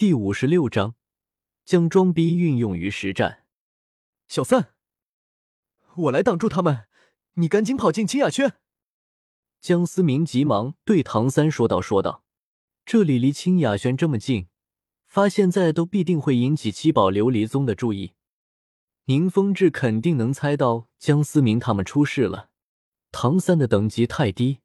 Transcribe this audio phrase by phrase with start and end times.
[0.00, 0.94] 第五十六章，
[1.66, 3.44] 将装逼运用于实战。
[4.28, 4.72] 小三，
[5.94, 6.86] 我来挡住他们，
[7.34, 8.54] 你赶紧跑进清雅轩。
[9.60, 12.24] 江思明急忙对唐三说道：“说道，
[12.86, 14.48] 这里离清雅轩这么近，
[15.06, 18.14] 发现在都必定会引起七宝琉璃宗的注意。
[19.04, 22.48] 宁风致肯定能猜到江思明他们出事了。
[23.12, 24.60] 唐三的等级太低，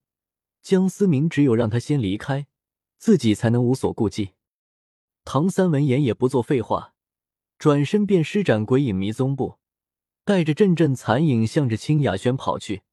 [0.61, 2.47] 江思明只有让他先离开，
[2.97, 4.29] 自己才能无所顾忌。”
[5.25, 6.93] 唐三闻言也不做废话，
[7.57, 9.57] 转身便施展鬼影迷踪步，
[10.23, 12.83] 带着阵阵残影向着清雅轩跑去。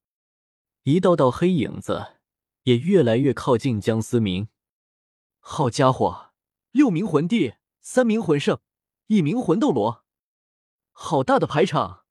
[0.84, 2.14] 一道道黑影子
[2.62, 4.48] 也越来越靠近江思明。
[5.40, 6.30] 好家伙，
[6.70, 8.58] 六名魂帝，三名魂圣，
[9.08, 10.04] 一名魂斗罗，
[10.90, 12.04] 好大的排场！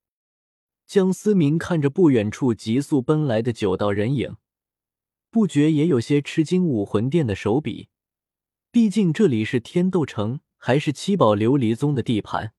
[0.85, 4.37] 江思明看着不远处急速奔来的九道人影，
[5.31, 6.63] 不觉也有些吃惊。
[6.63, 7.89] 武魂殿的手笔。
[8.73, 12.53] 毕竟这里是天斗城，还是七宝琉璃宗的地盘。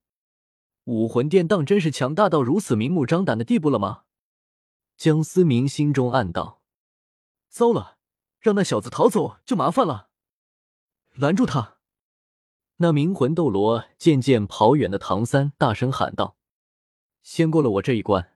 [0.85, 4.03] 武魂殿当真是强大到如此明目张胆的地步了吗？
[4.99, 6.61] 江思明心中暗道
[7.49, 7.97] ：“糟了，
[8.41, 10.11] 让那小子逃走就麻烦了。”
[11.17, 11.79] 拦住他！
[12.77, 16.37] 那名魂斗罗渐渐跑远的唐三大声喊道
[17.25, 18.35] ：“先过了我这一关！”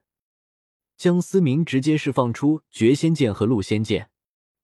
[0.97, 4.09] 江思明直接释放出绝仙剑和戮仙剑，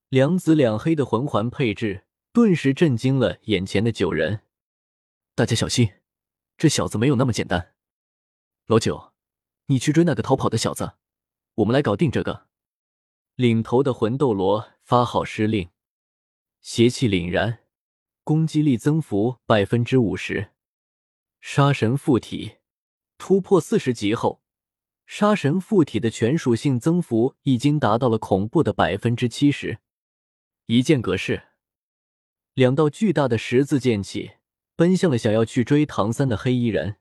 [0.09, 2.05] 两紫两黑的魂环配置。
[2.33, 4.41] 顿时震惊了眼前的九人，
[5.35, 5.93] 大家小心，
[6.57, 7.75] 这小子没有那么简单。
[8.65, 9.13] 老九，
[9.67, 10.93] 你去追那个逃跑的小子，
[11.53, 12.47] 我们来搞定这个。
[13.35, 15.69] 领头的魂斗罗发号施令，
[16.59, 17.59] 邪气凛然，
[18.23, 20.53] 攻击力增幅百分之五十。
[21.39, 22.55] 杀神附体
[23.19, 24.41] 突破四十级后，
[25.05, 29.77] 杀神附体的全属性增幅已经达到了恐怖的百分之七十。
[30.65, 31.49] 一剑格式。
[32.53, 34.33] 两道巨大的十字剑气
[34.75, 36.97] 奔向了想要去追唐三的黑衣人。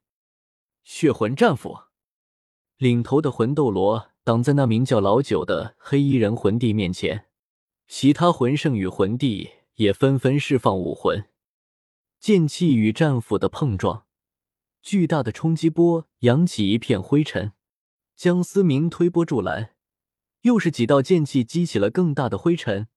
[0.82, 1.78] 血魂战斧，
[2.78, 7.26] 领头的魂斗罗挡在那名叫老九的黑衣人魂帝面前，
[7.86, 11.26] 其他魂圣与魂帝也纷纷释放武魂。
[12.18, 14.06] 剑气与战斧的碰撞，
[14.80, 17.52] 巨大的冲击波扬起一片灰尘。
[18.16, 19.74] 江思明推波助澜，
[20.42, 22.88] 又是几道剑气激起了更大的灰尘。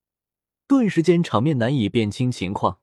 [0.66, 2.80] 顿时间，场面难以辨清情况。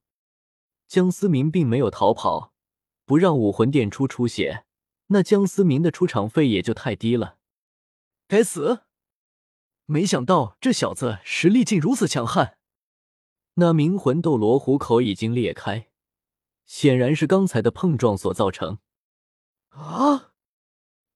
[0.88, 2.54] 江思明并没有逃跑，
[3.06, 4.66] 不让武魂殿出出血，
[5.08, 7.38] 那江思明的出场费也就太低了。
[8.28, 8.84] 该死！
[9.86, 12.58] 没想到这小子实力竟如此强悍。
[13.56, 15.90] 那名魂斗罗虎口已经裂开，
[16.66, 18.80] 显然是刚才的碰撞所造成。
[19.70, 20.32] 啊！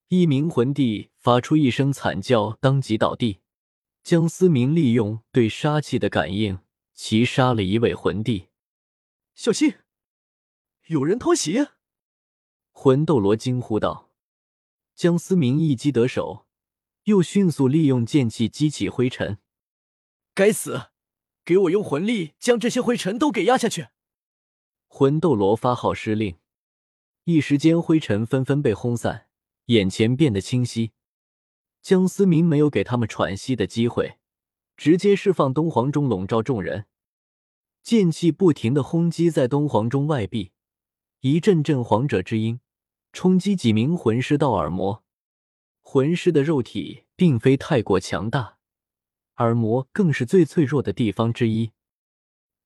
[0.10, 3.40] 一名魂帝发出一声惨叫，当即倒地。
[4.08, 6.60] 江思明利用对杀气的感应，
[6.94, 8.48] 齐杀了一位魂帝。
[9.36, 9.74] 小心，
[10.86, 11.68] 有人偷袭！
[12.72, 14.10] 魂斗罗惊呼道。
[14.96, 16.48] 江思明一击得手，
[17.04, 19.40] 又迅速利用剑气激起灰尘。
[20.34, 20.84] 该死，
[21.44, 23.90] 给我用魂力将这些灰尘都给压下去！
[24.88, 26.38] 魂斗罗发号施令，
[27.26, 29.28] 一时间灰尘纷纷被轰散，
[29.66, 30.94] 眼前变得清晰。
[31.88, 34.18] 江思明没有给他们喘息的机会，
[34.76, 36.86] 直接释放东皇钟笼罩众人，
[37.82, 40.52] 剑气不停的轰击在东皇钟外壁，
[41.22, 42.60] 一阵阵皇者之音
[43.14, 45.02] 冲击几名魂师到耳膜。
[45.82, 48.58] 魂师的肉体并非太过强大，
[49.38, 51.72] 耳膜更是最脆弱的地方之一。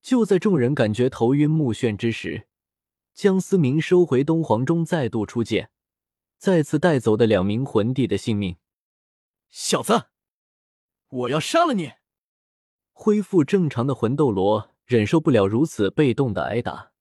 [0.02, 2.48] 就在众人感觉头晕目眩之时，
[3.14, 5.70] 江思明收回东皇钟，再度出剑，
[6.40, 8.58] 再次带走的两名魂帝的性命。
[9.52, 10.06] 小子，
[11.10, 11.92] 我要杀了你！
[12.94, 16.94] 恢复正常的魂斗罗忍受不了如此被动的挨打，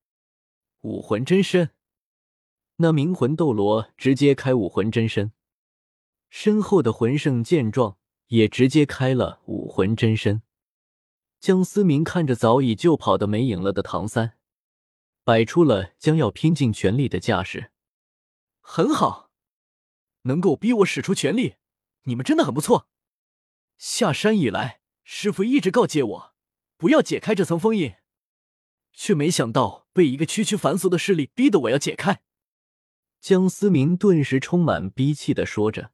[0.80, 1.70] 武魂真身。
[2.78, 5.32] 那名魂斗罗直接开武魂真身，
[6.28, 10.42] 身后的魂圣见状也直接开了武魂真身。
[11.38, 14.36] 江思明看着早已就跑的没影了的唐三，
[15.22, 17.70] 摆出了将要拼尽全力的架势。
[18.60, 19.30] 很好，
[20.22, 21.54] 能够逼我使出全力。
[22.04, 22.88] 你们真的很不错。
[23.76, 26.34] 下山以来，师傅一直告诫我，
[26.76, 27.94] 不要解开这层封印，
[28.92, 32.22] 却没想到被一个区区凡俗的势力逼得我要解开。
[33.20, 35.92] 江思明顿时充满逼气的说着，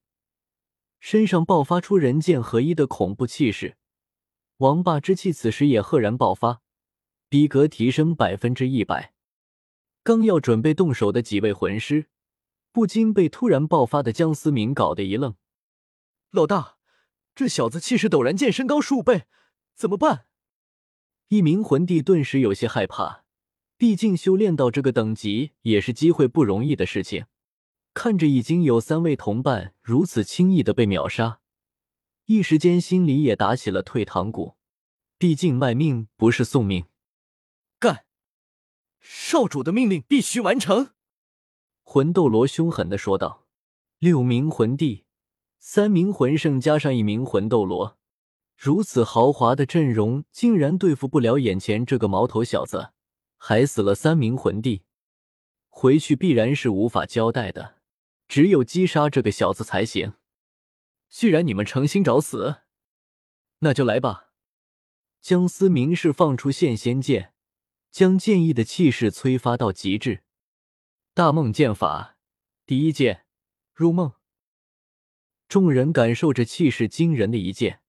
[0.99, 3.77] 身上爆发出人剑合一的恐怖气势，
[4.57, 6.61] 王霸之气此时也赫然爆发，
[7.29, 9.13] 逼格提升百分之一百。
[10.03, 12.07] 刚要准备动手的几位魂师，
[12.71, 15.35] 不禁被突然爆发的江思明搞得一愣。
[16.31, 16.77] 老大，
[17.33, 19.25] 这小子气势陡然间身高数倍，
[19.73, 20.25] 怎么办？
[21.29, 23.23] 一名魂帝顿时有些害怕，
[23.77, 27.25] 毕竟修炼到这个等级也是机会不容易的事情。
[27.93, 31.39] 看着已经有三位同伴如此轻易的被秒杀，
[32.25, 34.55] 一时间心里也打起了退堂鼓。
[35.17, 36.85] 毕竟卖命不是送命。
[37.79, 38.05] 干！
[38.99, 40.91] 少主的命令必须完成。
[41.81, 43.47] 魂斗罗凶狠的说道
[43.97, 45.06] ：“六名魂帝，
[45.59, 47.97] 三名魂圣，加上一名魂斗罗，
[48.55, 52.91] 如此豪华的阵容，竟然对付不了眼前这个毛头小子，
[53.37, 54.83] 还死了三名魂帝，
[55.69, 57.75] 回去必然是无法交代的。”
[58.27, 60.15] 只有击杀这个小子才行。
[61.07, 62.57] 既然你们诚心找死，
[63.59, 64.31] 那就来吧。
[65.21, 67.33] 江思明是放出现仙剑，
[67.89, 70.23] 将剑意的气势催发到极致。
[71.13, 72.17] 大梦剑法
[72.65, 73.25] 第一剑
[73.73, 74.16] 入梦。
[75.47, 77.79] 众人感受着气势惊人的一剑，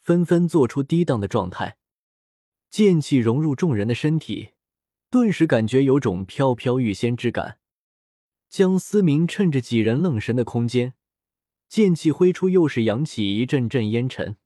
[0.00, 1.76] 纷纷做出低档的状态。
[2.70, 4.50] 剑气融入众人的身体，
[5.10, 7.58] 顿时感觉有种飘飘欲仙之感。
[8.48, 10.94] 江思明趁着几人愣神的空间，
[11.68, 14.36] 剑气挥出，又是扬起一阵阵烟尘。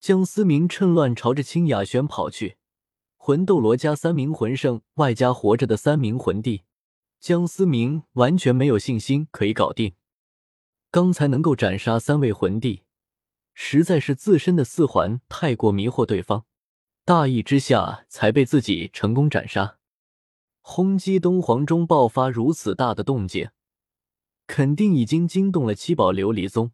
[0.00, 2.56] 江思明趁乱朝着清雅轩跑去。
[3.16, 6.62] 魂斗罗加三名魂圣，外加活着的三名魂帝，
[7.20, 9.92] 江思明完全没有信心可以搞定。
[10.92, 12.82] 刚才能够斩杀三位魂帝，
[13.54, 16.46] 实在是自身的四环太过迷惑对方，
[17.04, 19.78] 大意之下才被自己成功斩杀。
[20.62, 23.50] 轰击东皇中爆发如此大的动静，
[24.48, 26.72] 肯定已经惊动了七宝琉璃宗。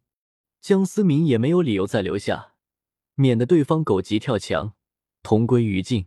[0.63, 2.55] 江思明也没有理由再留下，
[3.17, 4.73] 免得对方狗急跳墙，
[5.23, 6.07] 同归于尽。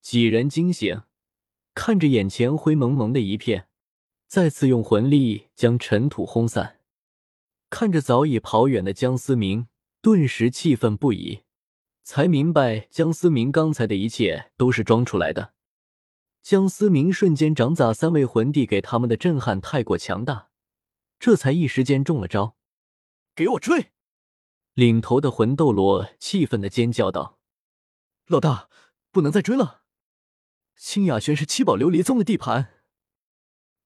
[0.00, 1.02] 几人惊醒，
[1.74, 3.68] 看着眼前灰蒙蒙的一片，
[4.28, 6.77] 再次用魂力将尘土轰散。
[7.70, 9.68] 看着早已跑远的江思明，
[10.00, 11.42] 顿时气愤不已，
[12.02, 15.54] 才明白江思明刚才的一切都是装出来的。
[16.42, 20.48] 江思明瞬间掌砸三位魂帝，给他们的震撼太过强大，
[21.18, 22.56] 这才一时间中了招。
[23.34, 23.92] 给我追！
[24.74, 27.38] 领头的魂斗罗气愤的尖叫道
[28.26, 28.68] ：“老大，
[29.10, 29.82] 不能再追了！
[30.76, 32.74] 清雅轩是七宝琉璃宗的地盘。”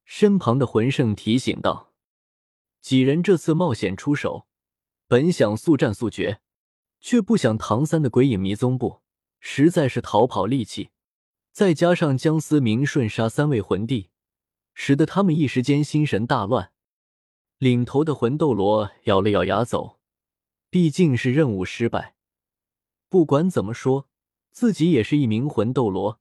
[0.05, 1.92] 身旁的魂圣提醒道
[2.83, 4.47] ：“几人这次冒险出手，
[5.07, 6.41] 本想速战速决，
[7.01, 9.01] 却不想唐三的鬼影迷踪步
[9.41, 10.91] 实在是逃跑利器。”
[11.53, 14.09] 再加上江思明瞬杀三位魂帝，
[14.73, 16.73] 使得他们一时间心神大乱。
[17.59, 20.01] 领头的魂斗罗咬了咬牙走，
[20.71, 22.17] 毕竟是任务失败。
[23.11, 24.09] 不管怎么说，
[24.51, 26.19] 自己也是一名魂斗罗，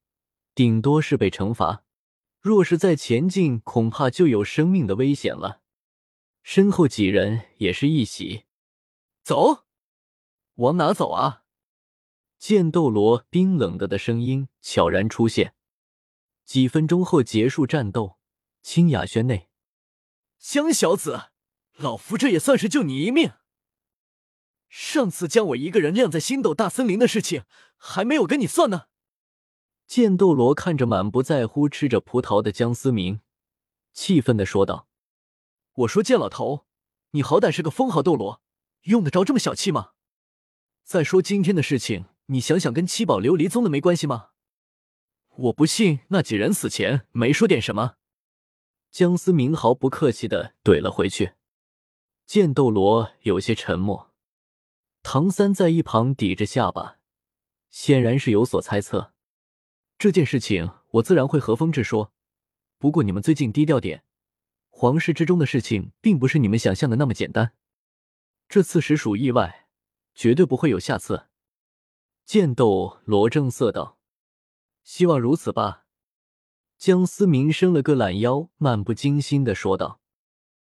[0.54, 1.86] 顶多是被惩罚。
[2.42, 5.61] 若是再前进，恐怕就有生命的危险了。
[6.44, 8.46] 身后几人也是一喜，
[9.24, 9.66] 走，
[10.56, 11.44] 往哪走啊？
[12.38, 15.54] 剑斗罗冰冷的的声音悄然出现。
[16.44, 18.18] 几分钟后结束战斗，
[18.62, 19.50] 清雅轩内，
[20.40, 21.30] 江小子，
[21.78, 23.34] 老夫这也算是救你一命。
[24.68, 27.44] 上次将我一个人晾在星斗大森林的事情，
[27.78, 28.88] 还没有跟你算呢。
[29.86, 33.22] 剑斗罗看着满不在乎吃着葡萄的江思明，
[33.94, 34.90] 气愤的说道
[35.74, 36.66] ：“我说剑老头，
[37.12, 38.42] 你好歹是个封号斗罗，
[38.84, 39.92] 用得着这么小气吗？
[40.84, 44.30] 再说今天的事情。”你想想，跟七宝琉璃宗的没关系吗？
[45.36, 47.96] 我不信那几人死前没说点什么。
[48.90, 51.34] 江思明毫不客气的怼了回去。
[52.26, 54.14] 剑斗罗有些沉默，
[55.04, 57.00] 唐三在一旁抵着下巴，
[57.70, 59.14] 显然是有所猜测。
[59.98, 62.14] 这件事情我自然会和风致说，
[62.78, 64.06] 不过你们最近低调点。
[64.82, 67.54] 皇室之中的事情并不是你们想象的那么简单，
[68.50, 69.68] 这次实属意外，
[70.16, 71.28] 绝对不会有下次。
[72.26, 74.00] 剑斗罗正色道
[74.84, 75.86] ：“希望如此吧。”
[76.80, 80.01] 江思明伸了个懒腰，漫不经心的说道。